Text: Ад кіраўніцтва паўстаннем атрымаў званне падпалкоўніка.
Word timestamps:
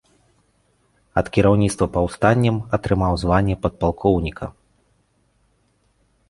Ад 1.21 1.27
кіраўніцтва 1.35 1.85
паўстаннем 1.97 2.57
атрымаў 2.79 3.13
званне 3.25 3.55
падпалкоўніка. 3.67 4.49